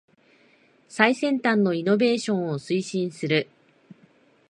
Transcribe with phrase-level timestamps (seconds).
[0.89, 3.47] 最先端のイノベーションを推進する